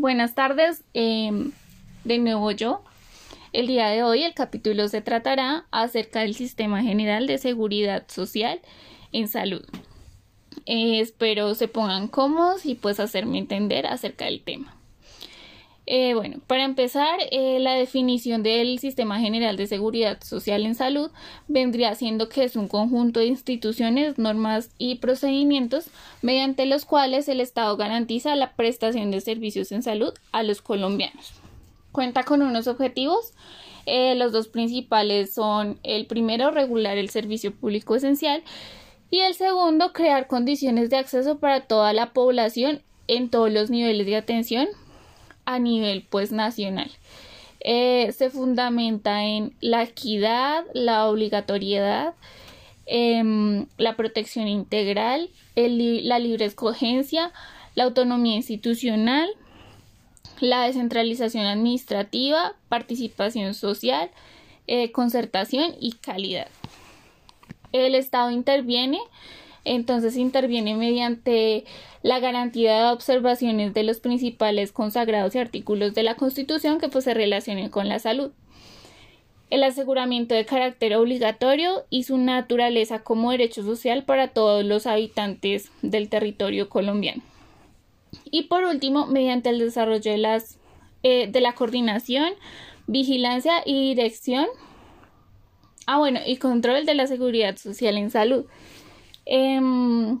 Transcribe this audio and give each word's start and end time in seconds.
Buenas 0.00 0.34
tardes, 0.34 0.82
em, 0.94 1.52
de 2.04 2.16
nuevo 2.16 2.50
yo. 2.52 2.82
El 3.52 3.66
día 3.66 3.88
de 3.88 4.02
hoy 4.02 4.22
el 4.22 4.32
capítulo 4.32 4.88
se 4.88 5.02
tratará 5.02 5.66
acerca 5.70 6.20
del 6.20 6.34
Sistema 6.34 6.82
General 6.82 7.26
de 7.26 7.36
Seguridad 7.36 8.04
Social 8.08 8.62
en 9.12 9.28
Salud. 9.28 9.62
Eh, 10.64 11.00
espero 11.00 11.54
se 11.54 11.68
pongan 11.68 12.08
cómodos 12.08 12.64
y 12.64 12.76
pues 12.76 12.98
hacerme 12.98 13.36
entender 13.36 13.86
acerca 13.86 14.24
del 14.24 14.40
tema. 14.40 14.74
Eh, 15.92 16.14
bueno, 16.14 16.36
para 16.46 16.62
empezar, 16.62 17.18
eh, 17.32 17.58
la 17.58 17.72
definición 17.72 18.44
del 18.44 18.78
Sistema 18.78 19.18
General 19.18 19.56
de 19.56 19.66
Seguridad 19.66 20.22
Social 20.22 20.64
en 20.64 20.76
Salud 20.76 21.10
vendría 21.48 21.96
siendo 21.96 22.28
que 22.28 22.44
es 22.44 22.54
un 22.54 22.68
conjunto 22.68 23.18
de 23.18 23.26
instituciones, 23.26 24.16
normas 24.16 24.70
y 24.78 24.98
procedimientos 24.98 25.86
mediante 26.22 26.64
los 26.66 26.84
cuales 26.84 27.28
el 27.28 27.40
Estado 27.40 27.76
garantiza 27.76 28.36
la 28.36 28.52
prestación 28.52 29.10
de 29.10 29.20
servicios 29.20 29.72
en 29.72 29.82
salud 29.82 30.14
a 30.30 30.44
los 30.44 30.62
colombianos. 30.62 31.32
Cuenta 31.90 32.22
con 32.22 32.42
unos 32.42 32.68
objetivos. 32.68 33.32
Eh, 33.84 34.14
los 34.14 34.30
dos 34.30 34.46
principales 34.46 35.34
son 35.34 35.80
el 35.82 36.06
primero, 36.06 36.52
regular 36.52 36.98
el 36.98 37.10
servicio 37.10 37.52
público 37.52 37.96
esencial 37.96 38.44
y 39.10 39.22
el 39.22 39.34
segundo, 39.34 39.92
crear 39.92 40.28
condiciones 40.28 40.88
de 40.88 40.98
acceso 40.98 41.40
para 41.40 41.62
toda 41.62 41.92
la 41.92 42.12
población 42.12 42.80
en 43.08 43.28
todos 43.28 43.50
los 43.50 43.70
niveles 43.70 44.06
de 44.06 44.14
atención 44.14 44.68
a 45.54 45.58
nivel 45.58 46.06
pues 46.08 46.32
nacional. 46.32 46.90
Eh, 47.60 48.12
se 48.16 48.30
fundamenta 48.30 49.24
en 49.24 49.54
la 49.60 49.82
equidad, 49.82 50.64
la 50.72 51.06
obligatoriedad, 51.06 52.14
em, 52.86 53.66
la 53.76 53.96
protección 53.96 54.48
integral, 54.48 55.28
la 55.54 56.18
libre 56.18 56.46
escogencia, 56.46 57.32
la 57.74 57.84
autonomía 57.84 58.36
institucional, 58.36 59.28
la 60.40 60.62
descentralización 60.62 61.44
administrativa, 61.44 62.54
participación 62.68 63.52
social, 63.52 64.10
eh, 64.66 64.90
concertación 64.92 65.74
y 65.80 65.92
calidad. 65.92 66.48
El 67.72 67.94
Estado 67.94 68.30
interviene 68.30 69.00
entonces 69.64 70.16
interviene 70.16 70.74
mediante 70.74 71.64
la 72.02 72.18
garantía 72.18 72.76
de 72.76 72.92
observaciones 72.92 73.74
de 73.74 73.82
los 73.82 74.00
principales 74.00 74.72
consagrados 74.72 75.34
y 75.34 75.38
artículos 75.38 75.94
de 75.94 76.02
la 76.02 76.14
Constitución 76.14 76.78
que 76.78 76.88
pues, 76.88 77.04
se 77.04 77.14
relacionen 77.14 77.68
con 77.68 77.88
la 77.88 77.98
salud. 77.98 78.32
El 79.50 79.64
aseguramiento 79.64 80.34
de 80.34 80.46
carácter 80.46 80.94
obligatorio 80.94 81.84
y 81.90 82.04
su 82.04 82.16
naturaleza 82.18 83.00
como 83.00 83.32
derecho 83.32 83.64
social 83.64 84.04
para 84.04 84.28
todos 84.28 84.64
los 84.64 84.86
habitantes 84.86 85.70
del 85.82 86.08
territorio 86.08 86.68
colombiano. 86.68 87.22
Y 88.30 88.44
por 88.44 88.64
último, 88.64 89.06
mediante 89.06 89.50
el 89.50 89.58
desarrollo 89.58 90.10
de, 90.10 90.18
las, 90.18 90.58
eh, 91.02 91.28
de 91.30 91.40
la 91.40 91.52
coordinación, 91.52 92.32
vigilancia 92.86 93.62
y 93.66 93.88
dirección. 93.88 94.46
Ah, 95.86 95.98
bueno, 95.98 96.20
y 96.24 96.36
control 96.36 96.86
de 96.86 96.94
la 96.94 97.08
seguridad 97.08 97.56
social 97.56 97.96
en 97.96 98.10
salud. 98.10 98.46
Em, 99.26 100.18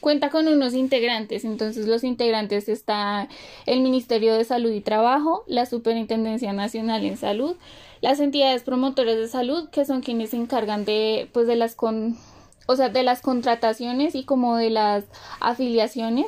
cuenta 0.00 0.30
con 0.30 0.48
unos 0.48 0.74
integrantes, 0.74 1.44
entonces 1.44 1.86
los 1.86 2.02
integrantes 2.02 2.68
está 2.68 3.28
el 3.66 3.80
Ministerio 3.80 4.34
de 4.34 4.44
Salud 4.44 4.72
y 4.72 4.80
Trabajo, 4.80 5.44
la 5.46 5.64
Superintendencia 5.64 6.52
Nacional 6.52 7.04
en 7.04 7.16
Salud, 7.16 7.56
las 8.00 8.18
entidades 8.18 8.64
promotoras 8.64 9.16
de 9.16 9.28
salud, 9.28 9.68
que 9.70 9.84
son 9.84 10.00
quienes 10.00 10.30
se 10.30 10.36
encargan 10.36 10.84
de, 10.84 11.30
pues, 11.32 11.46
de 11.46 11.54
las 11.54 11.76
con, 11.76 12.18
o 12.66 12.74
sea, 12.74 12.88
de 12.88 13.04
las 13.04 13.20
contrataciones 13.22 14.16
y 14.16 14.24
como 14.24 14.56
de 14.56 14.70
las 14.70 15.04
afiliaciones, 15.38 16.26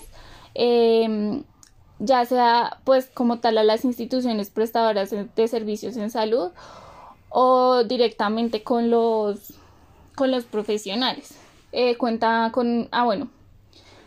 em, 0.55 1.43
ya 1.99 2.25
sea, 2.27 2.79
pues, 2.85 3.11
como 3.13 3.41
tal 3.41 3.59
a 3.59 3.65
las 3.65 3.85
instituciones 3.85 4.51
prestadoras 4.51 5.11
de 5.11 5.49
servicios 5.49 5.97
en 5.97 6.11
salud 6.11 6.53
o 7.29 7.83
directamente 7.83 8.63
con 8.63 8.91
los, 8.91 9.55
con 10.15 10.31
los 10.31 10.45
profesionales. 10.45 11.44
Eh, 11.77 11.97
cuenta 11.97 12.51
con, 12.55 12.89
ah, 12.93 13.03
bueno, 13.03 13.31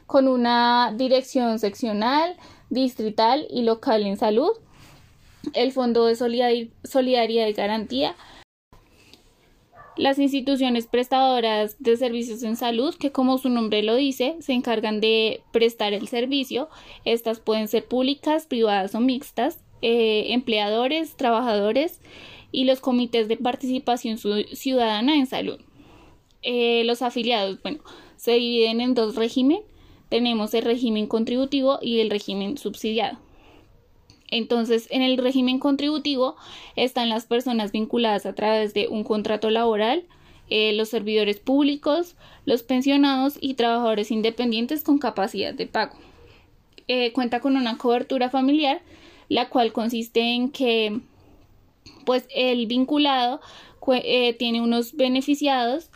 con 0.05 0.29
una 0.29 0.93
dirección 0.95 1.59
seccional, 1.59 2.37
distrital 2.69 3.45
y 3.49 3.63
local 3.63 4.05
en 4.05 4.15
salud, 4.15 4.51
el 5.53 5.73
Fondo 5.73 6.05
de 6.05 6.15
Solidaridad 6.15 7.47
y 7.47 7.53
Garantía, 7.53 8.15
las 9.97 10.17
instituciones 10.17 10.87
prestadoras 10.87 11.75
de 11.79 11.97
servicios 11.97 12.41
en 12.43 12.55
salud, 12.55 12.95
que 12.95 13.11
como 13.11 13.37
su 13.37 13.49
nombre 13.49 13.83
lo 13.83 13.95
dice, 13.95 14.37
se 14.39 14.53
encargan 14.53 15.01
de 15.01 15.41
prestar 15.51 15.91
el 15.91 16.07
servicio. 16.07 16.69
Estas 17.03 17.41
pueden 17.41 17.67
ser 17.67 17.83
públicas, 17.85 18.45
privadas 18.45 18.95
o 18.95 19.01
mixtas, 19.01 19.59
eh, 19.81 20.27
empleadores, 20.29 21.17
trabajadores 21.17 21.99
y 22.49 22.63
los 22.63 22.79
comités 22.79 23.27
de 23.27 23.35
participación 23.35 24.17
ciudadana 24.17 25.17
en 25.17 25.25
salud. 25.25 25.59
Eh, 26.43 26.83
los 26.85 27.01
afiliados, 27.01 27.61
bueno, 27.61 27.79
se 28.15 28.33
dividen 28.33 28.81
en 28.81 28.93
dos 28.93 29.15
regímenes. 29.15 29.63
Tenemos 30.09 30.53
el 30.53 30.63
régimen 30.63 31.07
contributivo 31.07 31.79
y 31.81 31.99
el 31.99 32.09
régimen 32.09 32.57
subsidiado. 32.57 33.17
Entonces, 34.29 34.87
en 34.91 35.01
el 35.01 35.17
régimen 35.17 35.59
contributivo 35.59 36.35
están 36.75 37.09
las 37.09 37.25
personas 37.25 37.71
vinculadas 37.71 38.25
a 38.25 38.33
través 38.33 38.73
de 38.73 38.87
un 38.87 39.03
contrato 39.03 39.49
laboral, 39.49 40.03
eh, 40.49 40.73
los 40.73 40.89
servidores 40.89 41.39
públicos, 41.39 42.15
los 42.45 42.63
pensionados 42.63 43.37
y 43.39 43.55
trabajadores 43.55 44.11
independientes 44.11 44.83
con 44.83 44.97
capacidad 44.99 45.53
de 45.53 45.67
pago. 45.67 45.97
Eh, 46.87 47.11
cuenta 47.11 47.41
con 47.41 47.57
una 47.57 47.77
cobertura 47.77 48.29
familiar, 48.29 48.81
la 49.27 49.49
cual 49.49 49.73
consiste 49.73 50.21
en 50.21 50.51
que 50.51 50.99
pues 52.05 52.25
el 52.33 52.65
vinculado 52.67 53.41
tiene 54.37 54.61
unos 54.61 54.95
beneficiados 54.95 55.89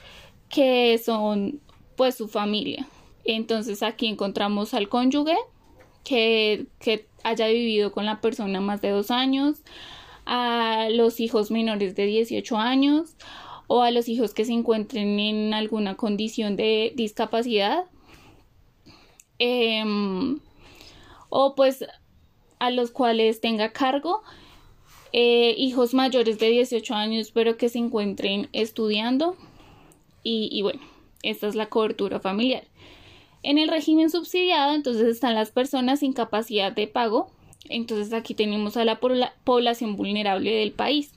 que 0.54 0.98
son 0.98 1.60
pues 1.96 2.16
su 2.16 2.28
familia. 2.28 2.88
Entonces 3.24 3.84
aquí 3.84 4.08
encontramos 4.08 4.74
al 4.74 4.90
cónyuge 4.90 5.38
que, 6.04 6.66
que 6.80 7.08
haya 7.24 7.48
vivido 7.48 7.92
con 7.92 8.06
la 8.06 8.22
persona 8.22 8.62
más 8.62 8.82
de 8.82 8.90
dos 8.90 9.12
años, 9.12 9.64
a 10.26 10.88
los 10.92 11.20
hijos 11.20 11.52
menores 11.52 11.96
de 11.96 12.06
18 12.06 12.58
años 12.58 13.16
o 13.68 13.82
a 13.82 13.92
los 13.92 14.10
hijos 14.10 14.34
que 14.34 14.46
se 14.46 14.54
encuentren 14.54 15.20
en 15.20 15.54
alguna 15.54 15.96
condición 15.96 16.56
de 16.56 16.94
discapacidad 16.96 17.86
em, 19.40 20.40
o 21.30 21.56
pues 21.56 21.86
a 22.60 22.70
los 22.70 22.92
cuales 22.92 23.42
tenga 23.42 23.72
cargo 23.72 24.22
eh, 25.14 25.56
hijos 25.58 25.94
mayores 25.94 26.38
de 26.38 26.50
18 26.50 26.94
años 26.94 27.32
pero 27.32 27.58
que 27.58 27.70
se 27.70 27.80
encuentren 27.80 28.50
estudiando 28.54 29.36
y, 30.24 30.62
bueno, 30.62 30.82
esta 31.24 31.48
es 31.48 31.56
la 31.56 31.68
cobertura 31.68 32.20
familiar. 32.20 32.64
En 33.44 33.58
el 33.58 33.70
régimen 33.70 34.10
subsidiado, 34.10 34.74
entonces 34.74 35.08
están 35.08 35.36
las 35.36 35.52
personas 35.52 36.00
sin 36.00 36.14
capacidad 36.14 36.72
de 36.72 36.88
pago. 36.88 37.32
Entonces 37.70 38.14
aquí 38.14 38.34
tenemos 38.34 38.78
a 38.78 38.86
la 38.86 39.00
población 39.00 39.96
vulnerable 39.96 40.52
del 40.52 40.72
país. 40.72 41.14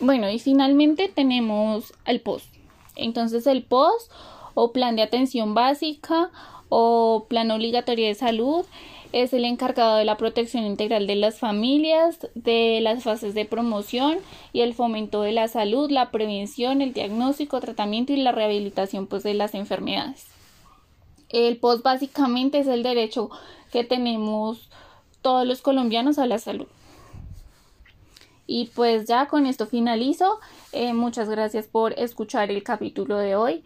Bueno, 0.00 0.30
y 0.30 0.38
finalmente 0.38 1.08
tenemos 1.08 1.92
el 2.04 2.20
POS. 2.20 2.48
Entonces 2.96 3.46
el 3.46 3.62
POS 3.64 4.10
o 4.54 4.72
plan 4.72 4.96
de 4.96 5.02
atención 5.02 5.54
básica 5.54 6.30
o 6.68 7.26
plan 7.28 7.50
obligatorio 7.50 8.06
de 8.06 8.14
salud 8.14 8.64
es 9.12 9.32
el 9.32 9.44
encargado 9.44 9.96
de 9.96 10.04
la 10.04 10.16
protección 10.16 10.64
integral 10.64 11.06
de 11.06 11.16
las 11.16 11.38
familias, 11.38 12.28
de 12.34 12.80
las 12.82 13.04
fases 13.04 13.34
de 13.34 13.44
promoción 13.44 14.18
y 14.52 14.60
el 14.60 14.74
fomento 14.74 15.22
de 15.22 15.32
la 15.32 15.48
salud, 15.48 15.90
la 15.90 16.10
prevención, 16.10 16.82
el 16.82 16.92
diagnóstico, 16.92 17.60
tratamiento 17.60 18.12
y 18.12 18.16
la 18.16 18.32
rehabilitación 18.32 19.06
pues, 19.06 19.22
de 19.22 19.34
las 19.34 19.54
enfermedades. 19.54 20.26
El 21.30 21.56
POS 21.58 21.82
básicamente 21.82 22.58
es 22.58 22.66
el 22.66 22.82
derecho 22.82 23.30
que 23.72 23.84
tenemos 23.84 24.68
todos 25.22 25.46
los 25.46 25.60
colombianos 25.60 26.18
a 26.18 26.26
la 26.26 26.38
salud. 26.38 26.66
Y 28.46 28.70
pues 28.74 29.06
ya 29.06 29.26
con 29.26 29.44
esto 29.44 29.66
finalizo. 29.66 30.40
Eh, 30.72 30.94
muchas 30.94 31.28
gracias 31.28 31.66
por 31.66 31.92
escuchar 31.98 32.50
el 32.50 32.62
capítulo 32.62 33.18
de 33.18 33.36
hoy. 33.36 33.62